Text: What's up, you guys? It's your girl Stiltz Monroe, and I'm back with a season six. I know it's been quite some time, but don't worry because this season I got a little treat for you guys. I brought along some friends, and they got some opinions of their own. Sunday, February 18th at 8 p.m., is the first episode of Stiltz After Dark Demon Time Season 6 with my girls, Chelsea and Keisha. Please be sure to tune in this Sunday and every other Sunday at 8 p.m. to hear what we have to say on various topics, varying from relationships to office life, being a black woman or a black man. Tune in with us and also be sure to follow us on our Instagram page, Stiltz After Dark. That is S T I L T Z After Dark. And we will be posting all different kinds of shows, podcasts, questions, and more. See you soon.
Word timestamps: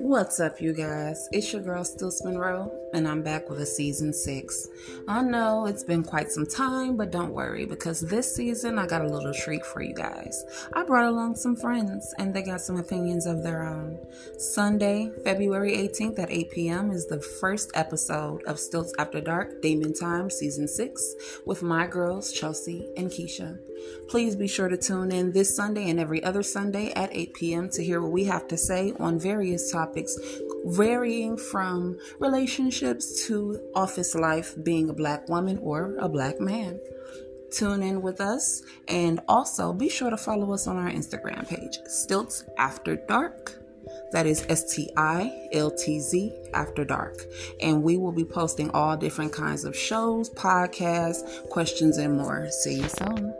What's 0.00 0.38
up, 0.38 0.60
you 0.60 0.72
guys? 0.72 1.28
It's 1.32 1.52
your 1.52 1.60
girl 1.60 1.82
Stiltz 1.82 2.24
Monroe, 2.24 2.72
and 2.94 3.06
I'm 3.06 3.20
back 3.20 3.50
with 3.50 3.60
a 3.60 3.66
season 3.66 4.12
six. 4.12 4.68
I 5.08 5.22
know 5.22 5.66
it's 5.66 5.82
been 5.82 6.04
quite 6.04 6.30
some 6.30 6.46
time, 6.46 6.96
but 6.96 7.10
don't 7.10 7.32
worry 7.32 7.66
because 7.66 8.00
this 8.00 8.32
season 8.32 8.78
I 8.78 8.86
got 8.86 9.04
a 9.04 9.08
little 9.08 9.34
treat 9.34 9.66
for 9.66 9.82
you 9.82 9.92
guys. 9.92 10.44
I 10.72 10.84
brought 10.84 11.08
along 11.08 11.34
some 11.34 11.56
friends, 11.56 12.14
and 12.16 12.32
they 12.32 12.42
got 12.42 12.60
some 12.60 12.78
opinions 12.78 13.26
of 13.26 13.42
their 13.42 13.64
own. 13.64 13.98
Sunday, 14.38 15.10
February 15.24 15.72
18th 15.72 16.20
at 16.20 16.30
8 16.30 16.50
p.m., 16.52 16.90
is 16.92 17.06
the 17.06 17.20
first 17.20 17.72
episode 17.74 18.44
of 18.44 18.56
Stiltz 18.56 18.92
After 18.98 19.20
Dark 19.20 19.60
Demon 19.62 19.94
Time 19.94 20.30
Season 20.30 20.68
6 20.68 21.14
with 21.44 21.60
my 21.62 21.88
girls, 21.88 22.32
Chelsea 22.32 22.88
and 22.96 23.10
Keisha. 23.10 23.58
Please 24.08 24.36
be 24.36 24.48
sure 24.48 24.68
to 24.68 24.76
tune 24.76 25.12
in 25.12 25.32
this 25.32 25.54
Sunday 25.54 25.90
and 25.90 26.00
every 26.00 26.22
other 26.24 26.42
Sunday 26.42 26.92
at 26.92 27.10
8 27.12 27.34
p.m. 27.34 27.68
to 27.70 27.84
hear 27.84 28.00
what 28.00 28.12
we 28.12 28.24
have 28.24 28.48
to 28.48 28.56
say 28.56 28.94
on 28.98 29.18
various 29.18 29.70
topics, 29.70 30.16
varying 30.64 31.36
from 31.36 31.98
relationships 32.18 33.26
to 33.26 33.60
office 33.74 34.14
life, 34.14 34.54
being 34.62 34.88
a 34.88 34.94
black 34.94 35.28
woman 35.28 35.58
or 35.58 35.96
a 35.98 36.08
black 36.08 36.40
man. 36.40 36.80
Tune 37.50 37.82
in 37.82 38.02
with 38.02 38.20
us 38.20 38.62
and 38.88 39.20
also 39.26 39.72
be 39.72 39.88
sure 39.88 40.10
to 40.10 40.16
follow 40.16 40.52
us 40.52 40.66
on 40.66 40.76
our 40.76 40.90
Instagram 40.90 41.48
page, 41.48 41.78
Stiltz 41.88 42.44
After 42.58 42.96
Dark. 42.96 43.54
That 44.12 44.26
is 44.26 44.44
S 44.48 44.74
T 44.74 44.90
I 44.96 45.48
L 45.52 45.70
T 45.70 46.00
Z 46.00 46.32
After 46.52 46.84
Dark. 46.84 47.24
And 47.60 47.82
we 47.82 47.96
will 47.96 48.12
be 48.12 48.24
posting 48.24 48.70
all 48.70 48.96
different 48.96 49.32
kinds 49.32 49.64
of 49.64 49.76
shows, 49.76 50.30
podcasts, 50.30 51.48
questions, 51.48 51.96
and 51.96 52.16
more. 52.16 52.50
See 52.50 52.74
you 52.74 52.88
soon. 52.88 53.34